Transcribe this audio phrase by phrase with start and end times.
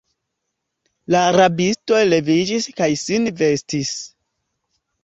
[1.15, 3.95] La rabistoj leviĝis kaj sin vestis.